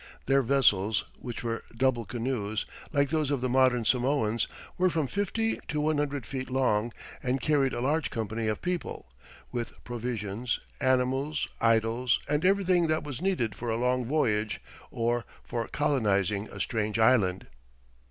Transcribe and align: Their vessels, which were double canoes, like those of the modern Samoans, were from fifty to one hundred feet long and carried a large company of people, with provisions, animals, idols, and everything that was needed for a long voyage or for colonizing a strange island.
Their 0.25 0.41
vessels, 0.41 1.05
which 1.19 1.43
were 1.43 1.63
double 1.77 2.05
canoes, 2.05 2.65
like 2.91 3.09
those 3.09 3.29
of 3.29 3.39
the 3.41 3.47
modern 3.47 3.85
Samoans, 3.85 4.47
were 4.75 4.89
from 4.89 5.05
fifty 5.05 5.59
to 5.67 5.79
one 5.79 5.99
hundred 5.99 6.25
feet 6.25 6.49
long 6.49 6.91
and 7.21 7.39
carried 7.39 7.71
a 7.71 7.81
large 7.81 8.09
company 8.09 8.47
of 8.47 8.63
people, 8.63 9.05
with 9.51 9.73
provisions, 9.83 10.59
animals, 10.79 11.47
idols, 11.61 12.19
and 12.27 12.43
everything 12.43 12.87
that 12.87 13.03
was 13.03 13.21
needed 13.21 13.53
for 13.53 13.69
a 13.69 13.77
long 13.77 14.05
voyage 14.05 14.59
or 14.89 15.23
for 15.43 15.67
colonizing 15.67 16.49
a 16.49 16.59
strange 16.59 16.97
island. 16.97 17.45